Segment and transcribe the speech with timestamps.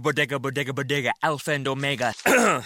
[0.00, 2.14] bodega, bodega, bodega, alpha and omega.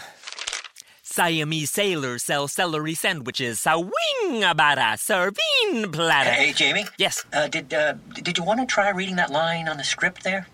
[1.03, 3.61] Siamese sailors sell celery sandwiches.
[3.61, 6.31] Sawing abara, serving platter.
[6.31, 6.87] Hey, Jamie.
[6.99, 7.25] Yes.
[7.33, 10.47] Uh, did uh, did you want to try reading that line on the script there?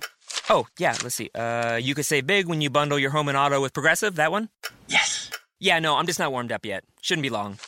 [0.48, 1.30] Oh, yeah, let's see.
[1.34, 4.30] Uh, you could say big when you bundle your home and auto with Progressive, that
[4.30, 4.48] one?
[4.88, 5.30] Yes.
[5.58, 6.84] Yeah, no, I'm just not warmed up yet.
[7.00, 7.58] Shouldn't be long.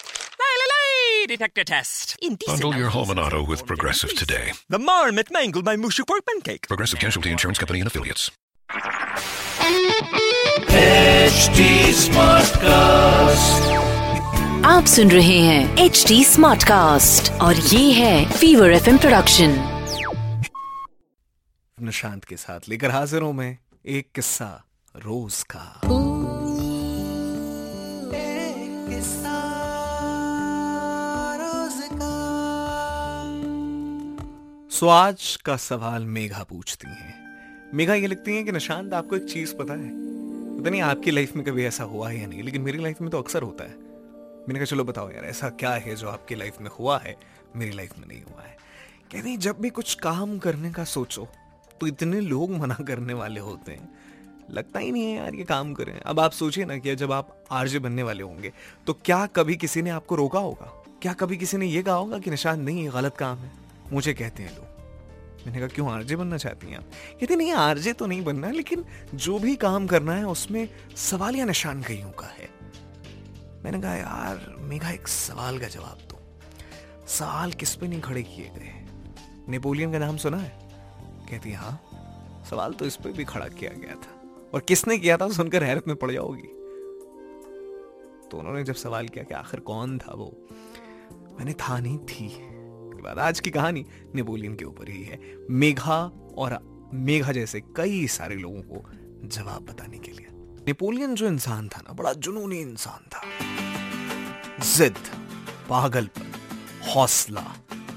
[0.41, 2.16] Lay, detector test.
[2.23, 4.53] Indecent Bundle your home and auto with Progressive today.
[4.69, 6.69] The marmot mangled my mushu pork pancake.
[6.69, 8.30] Progressive Casualty Insurance Company and Affiliates.
[14.65, 19.51] आप सुन रहे हैं H D smart cast और ये है fever F production
[21.82, 24.65] Nishant के साथ लेकर हाजिर हूँ मैं एक किस्सा
[24.96, 25.80] रोज का।
[34.70, 37.21] सो आज का सवाल मेघा पूछती हैं।
[37.74, 39.88] मेघा, ये लिखती हैं कि निशांत, आपको एक चीज़ पता है।
[40.58, 43.10] पता नहीं, आपकी लाइफ में कभी ऐसा हुआ है या नहीं, लेकिन मेरी लाइफ में
[43.10, 46.60] तो अक्सर होता है। मैंने कहा, चलो बताओ यार, ऐसा क्या है जो आपकी लाइफ
[46.60, 47.16] में हुआ है,
[47.56, 48.56] मेरी लाइफ में नहीं हुआ है?
[49.12, 51.26] कहते हैं, जब भी कुछ काम करने का सोचो
[51.80, 53.88] तो इतने लोग मना करने वाले होते हैं।
[54.51, 57.45] लगता ही नहीं है यार, ये काम करें। अब आप सोचिए ना कि जब आप
[57.51, 58.52] आरजे बनने वाले होंगे
[58.86, 60.73] तो क्या कभी किसी ने आपको रोका होगा?
[61.02, 63.51] क्या कभी किसी ने ये कहा होगा कि निशान नहीं, ये गलत काम है?
[63.92, 64.66] मुझे कहते हैं लोग।
[65.47, 66.91] मैंने कहा, क्यों आरजे बनना चाहती हैं आप?
[67.21, 68.84] कहते, नहीं, आरजे तो नहीं बनना, लेकिन
[69.15, 72.48] जो भी काम करना है, उसमें सवाल या निशान कईयों का है।
[73.65, 76.19] मैंने कहा, यार मेघा एक सवाल का जवाब दो।
[77.09, 78.72] सवाल किस पे नहीं खड़े किए गए
[79.48, 80.53] नेपोलियन का नाम सुना है?
[81.31, 84.15] कहती हाँ सवाल तो इस पे भी खड़ा किया गया था,
[84.54, 86.48] और किसने किया था, सुनकर हैरत में पड़ जाओगी।
[88.28, 90.32] तो उन्होंने जब सवाल किया कि आखिर कौन था वो,
[91.38, 92.28] मैंने, था नहीं, थी
[93.03, 95.19] के बाद। आज की कहानी नेपोलियन के ऊपर ही है।
[95.50, 96.00] मेघा
[96.36, 96.58] और
[96.94, 100.26] मेघा जैसे कई सारे लोगों को जवाब बताने के लिए।
[100.66, 103.22] नेपोलियन जो इंसान था ना, बड़ा जुनूनी इंसान था।
[104.66, 104.98] जिद,
[105.69, 106.30] पागलपन,
[106.88, 107.44] हौसला,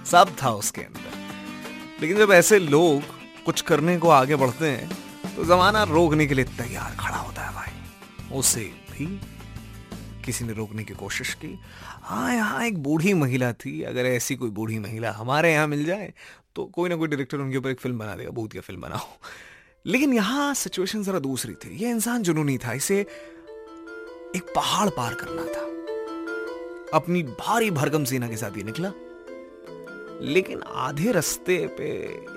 [0.05, 3.01] सब था उसके अंदर। लेकिन जब ऐसे लोग
[3.45, 4.89] कुछ करने को आगे बढ़ते हैं
[5.35, 9.07] तो जमाना रोकने के लिए तैयार खड़ा होता है भाई। उसे भी
[10.25, 11.57] किसी ने रोकने की कोशिश की।
[12.03, 16.13] हाँ यहाँ एक बूढ़ी महिला थी, अगर ऐसी कोई बूढ़ी महिला हमारे यहाँ मिल जाए
[16.55, 19.07] तो कोई ना कोई डायरेक्टर उनके ऊपर एक फ़िल्म बना देगा भूत की फ़िल्म बनाओ।
[19.85, 25.43] लेकिन यहाँ सिचुएशन जरा दूसरी थी। ये इंसान जुनूनी था, इसे एक पहाड़ पार करना
[25.45, 25.63] था।
[26.93, 28.91] अपनी भारी भरकम सेना के साथ ये निकला।
[30.23, 31.85] लेकिन आधे रास्ते पे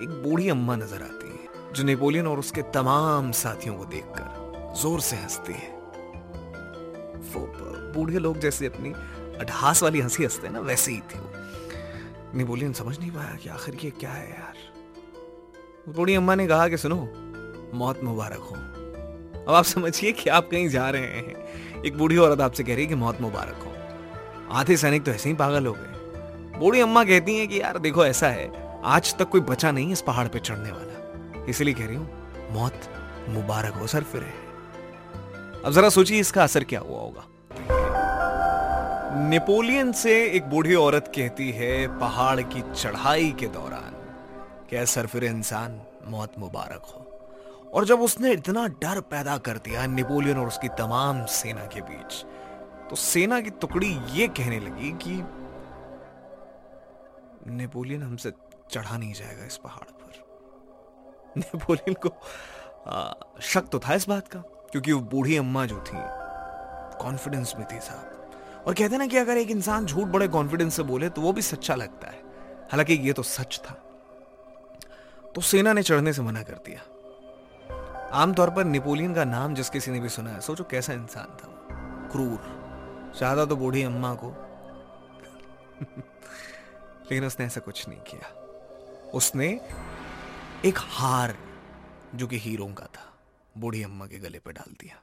[0.03, 5.01] एक बूढ़ी अम्मा नज़र आती है, जो नेपोलियन और उसके तमाम साथियों को देखकर ज़ोर
[5.01, 5.77] से हंसती है।
[7.29, 7.47] वो
[7.99, 8.93] बूढ़े लोग जैसे अपनी
[9.41, 11.33] अठास वाली हँसी हँसते हैं ना, वैसे ही थी वो।
[12.35, 14.55] नेपोलियन समझ नहीं पाया कि आखिर ये क्या है यार?
[15.93, 17.09] बूढ़ी अम्मा ने कहा कि, सुनो,
[17.75, 18.55] मौत मुबारक हो।
[19.49, 21.49] अब आप समझिए कि आप कहीं जा रहे हैं।
[21.83, 23.73] एक बूढ़ी औरत आपसे कह रही है कि मौत मुबारक हो।
[24.57, 25.95] आधे सैनिक तो ऐसे ही पागल हो गए।
[26.59, 30.01] बूढ़ी अम्मा कहती हैं कि, यार, देखो, ऐसा है, आज तक कोई बचा नहीं इस
[30.01, 32.81] पहाड़ पे चढ़ने वाला। इसलिए कह रही हूँ, मौत
[33.29, 34.27] मुबारक हो, सर फिर
[35.65, 37.25] अब जरा सोचिए इसका असर क्या हुआ होगा।
[39.19, 43.95] नेपोलियन से एक बूढ़ी औरत कहती है, पहाड़ की चढ़ाई के दौरान
[44.69, 47.05] क्या सर फिर इंसान मौत मुबारक हो?
[47.75, 52.25] और जब उसने इतना डर पैदा कर दिया नेपोलियन और उसकी तमाम सेना के बीच
[52.91, 55.23] तो सेना की टुकड़ी ये कहने लगी कि
[57.53, 58.33] नेपोलियन हमसे
[58.71, 60.13] चढ़ा नहीं जाएगा इस पहाड़ पर।
[61.39, 62.11] नेपोलियन को
[63.43, 64.41] शक तो था इस बात का,
[64.71, 65.99] क्योंकि वो बूढ़ी अम्मा जो थी
[67.03, 68.18] कॉन्फिडेंस में थी साहब।
[68.69, 71.43] और कहते ना कि अगर एक इंसान झूठ बड़े कॉन्फिडेंस से बोले तो वो भी
[71.43, 72.23] सच्चा लगता है।
[72.71, 73.75] हालाँकि ये तो सच था।
[75.35, 76.81] तो सेना ने चढ़ने से मना कर दिया।
[78.13, 81.49] आमतौर पर नेपोलियन का नाम जिस किसी ने भी सुना है, सोचो कैसा इंसान था
[82.13, 82.59] क्रूर।
[83.19, 84.31] चाहता तो बूढ़ी अम्मा को।
[87.03, 88.33] लेकिन उसने ऐसा कुछ नहीं किया।
[89.15, 89.61] उसने
[90.65, 91.37] एक हार,
[92.15, 93.19] जो कि हीरो का था,
[93.59, 95.03] बूढ़ी अम्मा के गले पर डाल दिया।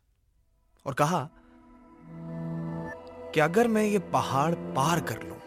[0.86, 1.30] और कहा
[3.36, 5.38] कि अगर मैं ये पहाड़ पार कर लूँ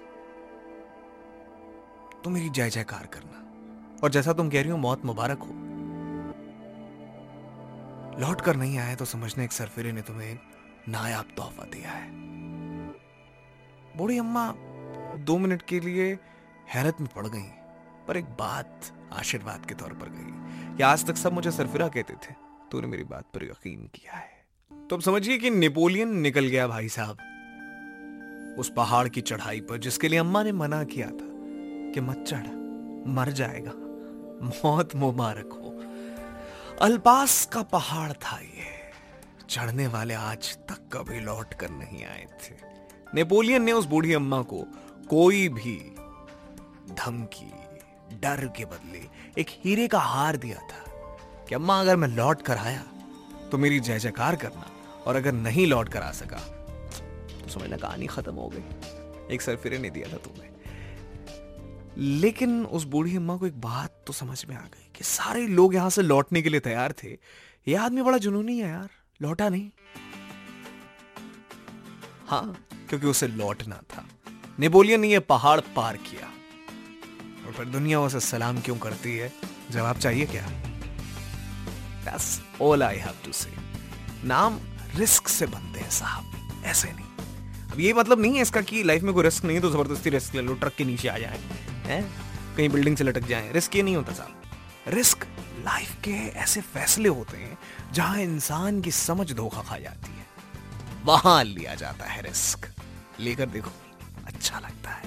[2.25, 5.53] तो मेरी जय जयकार करना। और जैसा तुम कह रही हो, मौत मुबारक हो।
[8.21, 10.39] लौट कर नहीं आए तो समझने एक सरफिरे ने तुम्हें
[10.89, 12.11] नायाब तोहफा दिया है।
[13.97, 14.53] बूढ़ी अम्मा
[15.21, 16.13] दो मिनट के लिए
[16.69, 17.49] हैरत में पड़ गई,
[18.09, 22.15] पर एक बात आशीर्वाद के तौर पर गई कि आज तक सब मुझे सरफिरा कहते
[22.21, 22.35] थे।
[22.71, 26.89] तूने मेरी बात पर यकीन किया है। तो अब समझिए कि नेपोलियन निकल गया भाई
[26.91, 27.19] साहब।
[28.59, 31.27] उस पहाड़ की चढ़ाई पर जिसके लिए अम्मा ने मना किया था
[31.93, 32.47] कि मत चढ़,
[33.07, 33.73] मर जाएगा,
[34.45, 35.75] मौत मुबारक हो।
[36.87, 38.77] अल्पास का पहाड़ था ये।
[39.51, 42.55] चढ़ने वाले आज तक कभी लौट कर नहीं आए थे।
[43.15, 44.65] नेपोलियन ने उस बूढ़ी अम्मा को
[45.11, 45.77] कोई भी
[46.95, 47.51] धमकी,
[48.21, 49.07] डर के बदले
[49.41, 50.85] एक हीरे का हार दिया था
[51.49, 52.85] कि अम्मा अगर मैं लौट कर आया
[53.51, 54.71] तो मेरी जय जयकार करना
[55.07, 56.58] और अगर नहीं लौट कर आ सका
[57.49, 60.49] समझना कहानी खत्म हो गई। एक सरफिरे ने दिया था तुम्हें।
[61.99, 65.75] लेकिन उस बूढ़ी अम्मा को एक बात तो समझ में आ गई कि सारे लोग
[65.75, 67.19] यहाँ से लौटने के लिए तैयार थे।
[67.69, 68.89] ये आदमी बड़ा जुनूनी है यार,
[69.23, 69.71] लौटा नहीं।
[72.27, 74.07] हाँ क्योंकि उसे लौटना था।
[74.59, 76.27] नेपोलियन ने यह पहाड़ पार किया।
[77.47, 79.33] और फिर दुनिया उसे सलाम क्यों करती है?
[79.71, 80.69] जवाब चाहिए क्या?
[82.05, 83.59] That's all I have to say.
[84.25, 84.61] नाम
[84.95, 86.33] रिस्क से बनते हैं साहब,
[86.65, 87.08] ऐसे नहीं।
[87.73, 90.11] अब ये मतलब नहीं है इसका कि लाइफ में कोई रिस्क नहीं है तो ज़बरदस्ती
[90.11, 91.39] रिस्क ले लो ट्रक के नीचे आ जाए,
[91.87, 92.03] हैं?
[92.57, 95.27] कहीं बिल्डिंग से लटक जाए रिस्क ये नहीं होता साहब। रिस्क
[95.59, 97.59] लाइफ के ऐसे फैसले होते हैं,
[97.93, 100.27] जहाँ इंसान की समझ धोखा खा जाती है।
[101.05, 102.67] वहाँ लिया जाता है रिस्क
[103.21, 103.71] लेकर देखो
[104.27, 105.07] अच्छा लगता है।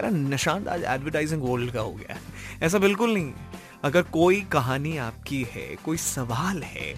[0.00, 2.18] यार, निशांत, आज एडवर्टाइजिंग वर्ल्ड का हो गया।
[2.62, 3.32] ऐसा बिल्कुल नहीं
[3.84, 6.90] अगर कोई कहानी आपकी है, कोई सवाल है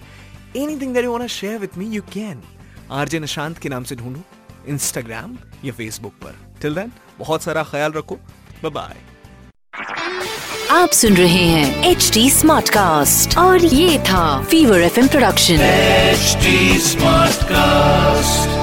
[0.55, 2.43] you want share with me you can
[2.91, 4.21] RJ Nishant के नाम से ढूंढो।
[4.67, 8.15] इंस्टाग्राम या फेसबुक पर। टिल देन बहुत सारा ख्याल रखो।
[8.63, 8.95] बाय बाय
[10.71, 16.37] आप सुन रहे हैं एच डी स्मार्ट कास्ट और ये था Fever FM production H
[16.81, 18.56] smart Smartcast.